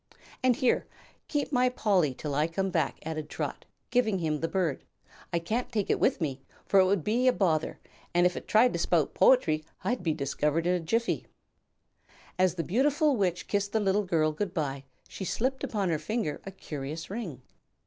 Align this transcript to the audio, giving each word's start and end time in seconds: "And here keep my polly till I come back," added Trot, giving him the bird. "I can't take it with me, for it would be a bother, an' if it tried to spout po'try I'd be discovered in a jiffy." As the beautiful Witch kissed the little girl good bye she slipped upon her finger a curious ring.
"And 0.41 0.55
here 0.55 0.87
keep 1.27 1.51
my 1.51 1.69
polly 1.69 2.15
till 2.15 2.33
I 2.33 2.47
come 2.47 2.71
back," 2.71 2.97
added 3.05 3.29
Trot, 3.29 3.65
giving 3.91 4.17
him 4.17 4.39
the 4.39 4.47
bird. 4.47 4.83
"I 5.31 5.37
can't 5.37 5.71
take 5.71 5.91
it 5.91 5.99
with 5.99 6.19
me, 6.19 6.41
for 6.65 6.79
it 6.79 6.85
would 6.85 7.03
be 7.03 7.27
a 7.27 7.31
bother, 7.31 7.79
an' 8.11 8.25
if 8.25 8.35
it 8.35 8.47
tried 8.47 8.73
to 8.73 8.79
spout 8.79 9.13
po'try 9.13 9.61
I'd 9.83 10.01
be 10.01 10.15
discovered 10.15 10.65
in 10.65 10.73
a 10.73 10.79
jiffy." 10.79 11.27
As 12.39 12.55
the 12.55 12.63
beautiful 12.63 13.15
Witch 13.15 13.47
kissed 13.47 13.73
the 13.73 13.79
little 13.79 14.01
girl 14.05 14.31
good 14.31 14.55
bye 14.55 14.85
she 15.07 15.23
slipped 15.23 15.63
upon 15.63 15.89
her 15.89 15.99
finger 15.99 16.41
a 16.47 16.51
curious 16.51 17.11
ring. 17.11 17.43